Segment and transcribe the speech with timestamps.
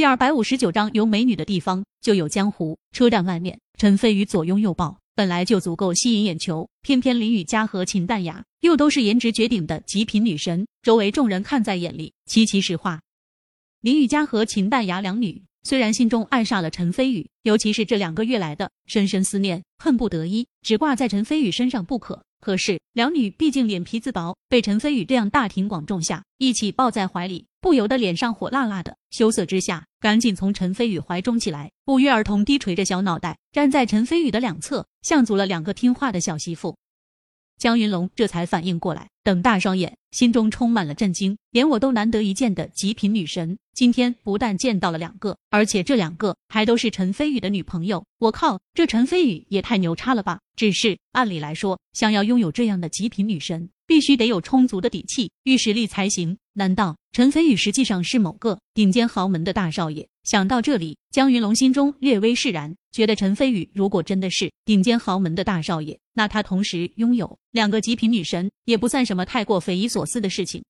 [0.00, 2.78] 第二百五十九章，有美女的地方就有江湖。
[2.90, 13.02] 车站外面，陈飞宇左拥右抱，本来就足够吸引眼球，偏偏林雨佳和秦淡雅又都是颜值绝顶的极品女神，周围众人看在眼里，齐齐石化。
[13.82, 22.24] 林雨佳和秦淡雅两女虽然心中爱上了陈飞宇，尤其是这两个月来的深深思念，恨不得一直挂在陈飞宇身上不可。
[22.40, 36.78] 可是两女毕竟脸皮子薄，被陈飞宇这样大庭广众下一起抱在怀里，不由得脸上火辣辣的，羞涩之下，赶紧从陈飞宇怀中起来，不约而同低垂着小脑袋，站在陈飞宇的两侧，像足了两个听话的小媳妇。
[37.58, 41.36] 江云龙这才反应过来，瞪大双眼，心中充满了震惊。
[41.50, 48.04] 连我都难得一见的极品女神，今天不但见到了两个，而且这两个还都是陈飞宇的女朋友。
[48.18, 50.40] 我靠，这陈飞宇也太牛叉了吧！
[50.54, 56.36] 只是按理来说，想要拥有这样的极品女神，必须得有充足的底气与实力才行。
[56.52, 60.06] 难道陈飞宇实际上是某个顶尖豪门的大少爷？
[60.22, 70.64] 想到这里，江云龙心中略微释然，觉得陈飞宇如果真的是顶尖豪门的大少爷，那他同时拥有两个极品女神，也不算什么太过匪夷所所思的事情。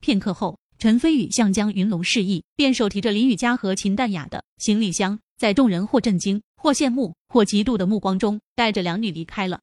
[0.00, 9.60] 片刻后，陈飞宇向江云龙示意，便手提着林雨佳和秦淡雅的行李箱，在众人或震惊、或羡慕、或嫉妒的目光中，带着两女离开了。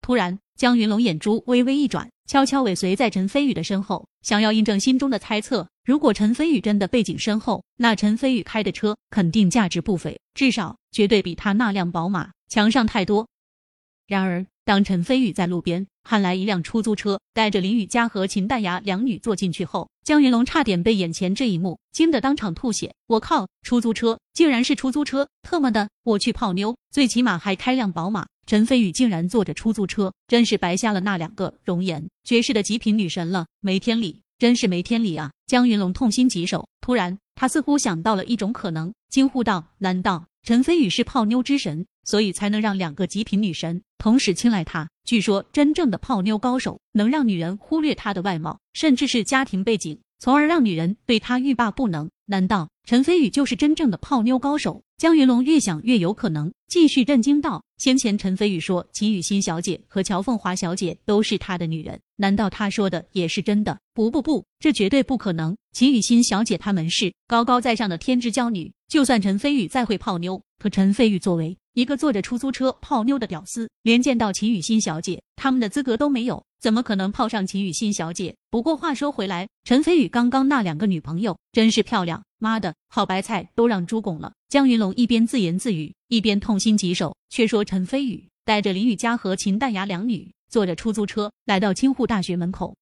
[0.00, 5.68] 突然，江云龙眼珠微微一转，悄悄尾随在陈飞宇的身后，想要印证心中的猜测。
[5.84, 13.28] 如果陈飞宇真的背景深厚，那陈飞宇开的车肯定价值不菲，至少绝对比他那辆宝马强上太多。
[14.06, 22.94] 然而，当陈飞宇在路边喊来一辆出租车，带着林雨佳和秦淡雅两女坐进去后，江云龙差点被眼前这一幕惊得当场吐血。
[23.08, 25.26] 我靠，出租车竟然是出租车！
[25.42, 28.24] 特么的，我去泡妞，最起码还开辆宝马。
[28.46, 34.22] 陈飞宇竟然坐着出租车，真是白瞎了那两个容颜绝世的极品女神了，没天理！
[34.38, 35.32] 真是没天理啊！
[35.46, 36.68] 江云龙痛心疾首。
[36.80, 44.88] 突然，他似乎想到了一种可能，惊呼道：“难道陈飞宇是泡妞之神，所以才能让两个极品女神同时青睐他？
[45.04, 52.08] 据说，真正的泡妞高手能让女人忽略他的外貌，甚至是家庭背景，从而让女人对他欲罢不能。
[52.26, 63.78] 难道陈飞宇就是真正的泡妞高手？”江云龙越想越有可能，继续震惊道：“先前陈飞宇说秦雨欣小姐和乔凤华小姐都是他的女人，难道他说的也是真的？
[63.92, 65.54] 不不不，这绝对不可能！
[65.72, 78.34] 秦雨欣小姐她们是高高在上的天之娇女，就算陈飞宇再会泡妞，可陈飞宇作为一个坐着出租车泡妞的屌丝，连见到秦雨欣小姐他们的资格都没有。”怎么可能泡上秦雨欣小姐？
[78.50, 84.32] 不过话说回来，陈飞宇刚刚那两个女朋友真是漂亮，妈的好白菜都让猪拱了。
[84.48, 87.16] 江云龙一边自言自语，一边痛心疾首。
[87.28, 92.76] 却说陈飞宇带着林雨佳和秦淡雅两女坐着出租车来到清沪大学门口。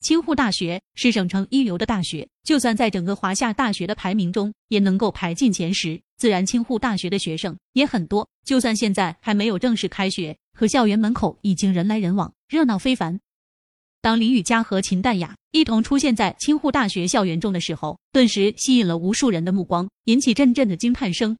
[0.00, 6.00] 清沪大学是省城一流的大学，就算在整个华夏大学的排名中也能够排进前十。
[6.16, 8.28] 自然，清沪大学的学生也很多。
[8.44, 10.36] 就算现在还没有正式开学。
[10.52, 13.20] 可校园门口已经人来人往，热闹非凡。
[14.02, 21.36] 当林雨佳和秦淡雅一同出现在青沪大学校园中的时候，顿时吸引了无数人的目光，引起阵阵的惊叹声。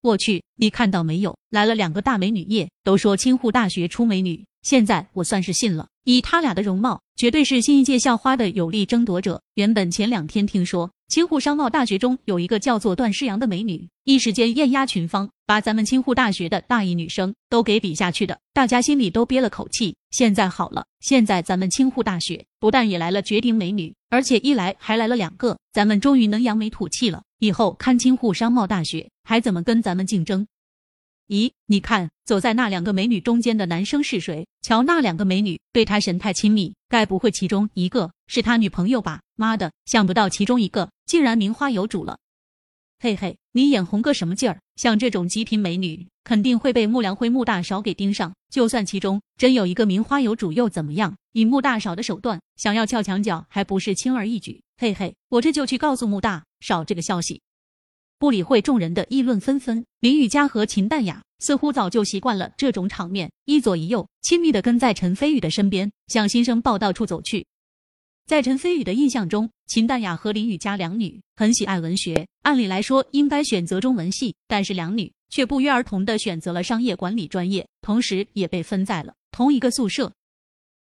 [0.00, 1.36] 我去，你看到没有？
[1.50, 2.70] 来了两个大美女耶！
[2.82, 5.88] 都说青沪大学出美女，现在我算是信了。
[6.04, 9.42] 以他俩的容貌，绝对是新一届校花的有力争夺者。
[9.54, 10.90] 原本前两天听说。
[11.08, 19.94] 青沪商贸大学中有一个叫做段诗阳的美女，一时间艳压群芳，把咱们青沪大学的大一女生都给比下去的，大家心里都憋了口气。
[20.10, 27.22] 现在好了，现在咱们青沪大学不但也来了绝顶美女，而且一来还来了两个，咱们终于能扬眉吐气了。
[27.38, 30.46] 以后看青沪商贸大学还怎么跟咱们竞争？
[31.28, 34.46] 咦，你看，走在那两个美女中间的男生是谁？
[34.60, 39.22] 瞧那两个美女对他神态亲密，该不会其中一个是他女朋友吧？
[39.34, 42.18] 妈的，想不到其中一个竟然名花有主了。
[42.98, 44.60] 嘿嘿，你眼红个什么劲儿？
[44.76, 48.34] 像这种极品美女，肯定会被穆良辉穆大少给盯上。
[48.50, 51.16] 就算其中真有一个名花有主又怎么样？
[51.32, 54.62] 以穆大少的手段，想要撬墙角还不是轻而易举？
[54.76, 57.40] 嘿嘿，我这就去告诉穆大少这个消息。
[58.18, 67.44] 不理会众人的议论纷纷，林雨佳和秦淡雅似乎早就习惯了这种场面，一左一右亲密的跟在陈飞宇的身边，向新生报道处走去。
[68.26, 80.10] 在陈飞宇的印象中，秦淡雅和林雨佳两女很喜爱文学，按理来说应该选择中文系，但是两女却不约而同的选择了商业管理专业，同时也被分在了同一个宿舍。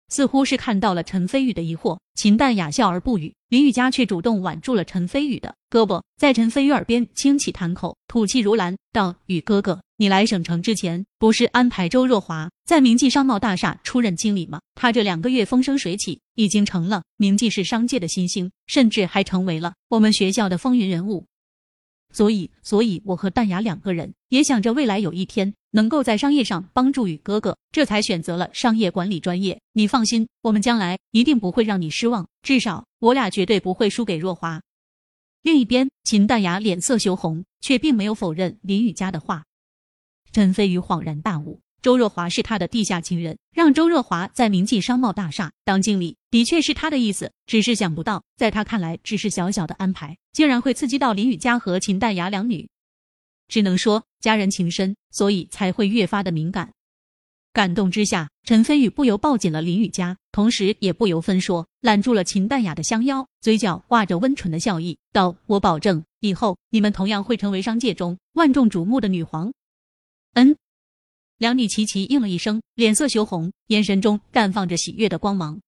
[0.09, 14.61] 似乎是看到了陈飞宇的疑惑，秦淡雅笑而不语，林雨佳却主动挽住了陈飞宇的胳膊，在陈飞宇耳边轻启谈口，吐气如兰，道：“宇哥哥，你来省城之前，不是安排周若华在明记商贸大厦出任经理吗？
[14.75, 21.25] 他这两个月风生水起，已经成了明记市商界的新星，甚至还成为了我们学校的风云人物。”
[22.13, 29.61] 所以，所以我和淡雅两个人也想着未来有一天能够在商业上帮助雨哥哥，这才选择了商业管理专业。
[29.73, 34.59] 你放心，我们将来一定不会让你失望，至少我俩绝对不会输给若华。
[35.43, 39.43] 另一边，秦淡雅脸色羞红，却并没有否认林雨佳的话。
[40.31, 41.59] 陈飞宇恍然大悟。
[41.83, 47.31] 周若华是他的地下情人，让周若华在明记商贸大厦当经理，的确是他的意思。
[47.45, 52.67] 只是想不到，在他看来只是小小的安排，竟然会刺激到林雨佳和秦淡雅两女。
[53.47, 56.71] 只能说家人情深，所以才会越发的敏感。
[57.53, 69.51] 感动之下，陈飞宇不由抱紧了林雨佳，同时也不由分说揽住了秦淡雅的香腰，嘴角挂着温纯的笑意，道：“我保证，以后你们同样会成为商界中万众瞩目的女皇。”
[70.33, 70.55] 嗯。
[71.39, 75.59] 两女齐齐应了一声，脸色羞红，眼神中绽放着喜悦的光芒。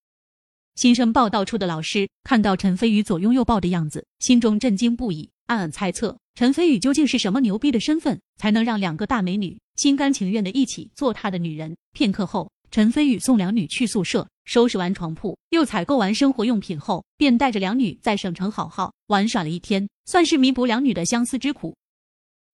[0.75, 11.75] 新生报道处的老师看到陈飞宇左拥右抱的样子，心中震惊不已，暗暗猜测陈飞宇究竟是什么牛逼的身份，才能让两个大美女心甘情愿的一起做他的女人。
[11.91, 21.75] 片刻后，陈飞宇送两女去宿舍，收拾完床铺，又采购完生活用品后，便带着两女在省城好好玩耍了一天，算是弥补两女的相思之苦。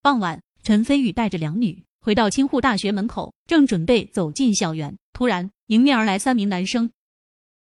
[0.01, 1.83] 傍晚，陈飞宇带着两女。
[1.99, 6.89] 回到清沪大学门口，正准备走进校园，突然迎面而来三名男生，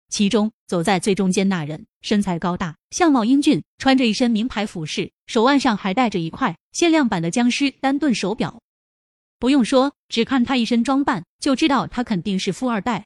[0.09, 8.61] 其中走在最中间那人身材高大，相貌英俊，穿着一身名牌服饰，手腕上还戴着一块限量版的僵尸丹顿手表。
[9.38, 13.06] 不用说，只看他一身装扮就知道他肯定是富二代。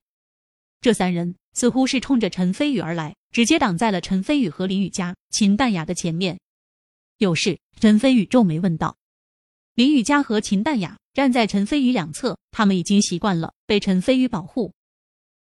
[0.82, 6.40] 这三人似乎是冲着陈飞宇而来，直接挡在了陈飞宇和林雨佳、秦淡雅的前面。
[7.18, 7.60] 有事？
[7.80, 8.98] 陈飞宇皱眉问道。
[9.76, 10.98] 林雨佳和秦淡雅。
[11.14, 14.74] 站在陈飞宇两侧，他们已经习惯了被陈飞宇保护。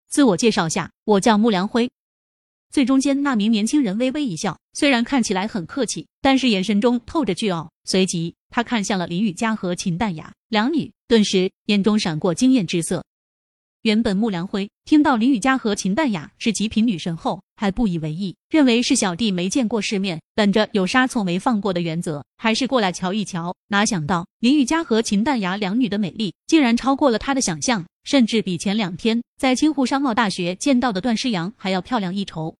[0.09, 1.89] 自我介绍下，我叫穆良辉。
[2.69, 7.71] 最中间那名年轻人微微一笑，虽然看起来很客气，但是眼神中透着倨傲。
[7.85, 13.05] 随即，他看向了林雨佳和秦淡雅两女，顿时眼中闪过惊艳之色。
[13.87, 23.55] 原本穆良辉听到林雨佳和秦淡雅是极品女神后，还不以为意，认为是小弟没见过世面，本着有杀错没放过的原则，还是过来瞧一瞧。
[23.69, 32.57] 哪想到林雨佳和秦淡雅两女的美丽，竟然超过了他的想象，甚至比前两天在青湖商贸大学见到的段诗阳还要漂亮一筹。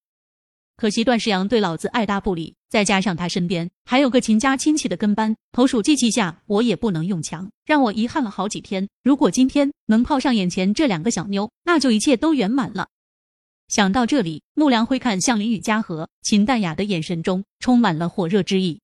[0.78, 8.88] 可惜段世阳对老子爱答不理，再加上他身边还有个秦家亲戚的跟班，投鼠忌器下，我也不能用强，让我遗憾了好几天。
[9.04, 12.90] 如果今天能泡上眼前这两个小妞，那就一切都圆满了。
[13.68, 18.80] 想到这里，穆良辉看向林雨佳和秦淡雅的眼神中充满了火热之意。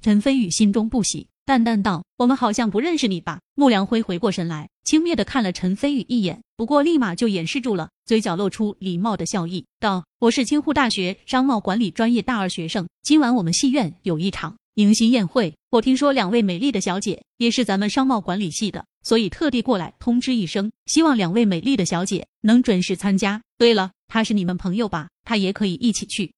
[0.00, 1.26] 陈飞宇心中不喜。
[1.46, 23.40] 淡淡道：“我们好像不认识你吧？”穆良辉回过神来，轻蔑的看了陈飞宇一眼，不过立马就掩饰住了，嘴角露出礼貌的笑意，道：“我是京沪大学商贸管理专业大二学生，今晚我们戏院有一场迎新宴会，我听说两位美丽的小姐也是咱们商贸管理系的，所以特地过来通知一声，希望两位美丽的小姐能准时参加。
[23.56, 25.08] 对了，她是你们朋友吧？
[25.24, 26.34] 她也可以一起去。”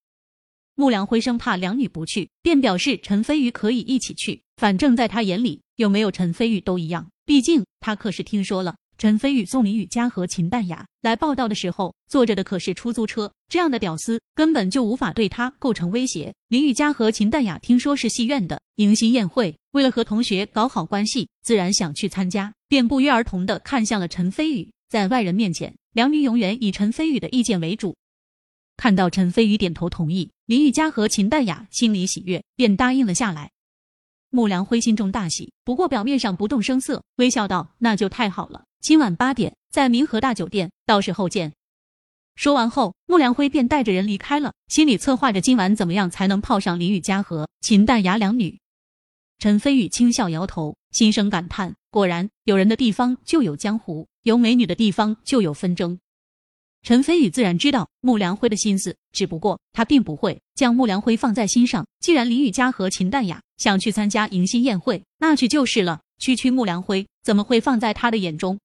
[0.75, 4.41] 穆良辉生怕两女不去，便表示陈飞宇可以一起去。
[4.55, 7.09] 反正，在他眼里，有没有陈飞宇都一样。
[7.25, 13.31] 毕竟，他可是听说了陈飞宇送林雨佳和秦淡雅来报道的时候，坐着的可是出租车。
[13.49, 16.33] 这样的屌丝根本就无法对他构成威胁。
[16.47, 24.71] 林雨佳和秦淡雅听说是戏院的迎新宴会，为了和同学搞好关系，自然想去参加，便不约而同的看向了陈飞宇。
[24.89, 27.95] 在外人面前，两女永远以陈飞宇的意见为主。
[28.77, 33.51] 看到陈飞宇点头同意，林雨佳和秦淡雅心里喜悦，便答应了下来。
[34.35, 41.53] 穆良辉心中大喜，不过表面上不动声色，微笑道：“那就太好了，今晚八点在明和大酒店，到时候见。”
[42.33, 48.59] 说完后，穆良辉便带着人离开了，心里策划着今晚怎么样才能泡上林雨佳和秦淡雅两女。
[49.37, 55.99] 陈飞宇轻笑摇头，心生感叹：果然，有人的地方就有江湖，有美女的地方就有纷争。
[56.85, 61.87] 陈飞宇自然知道穆良辉的心思，只不过他并不会将穆良辉放在心上。
[62.01, 66.01] 既然林雨佳和秦淡雅想去参加迎新宴会，那去就是了。
[66.19, 68.59] 区区穆良辉怎么会放在他的眼中？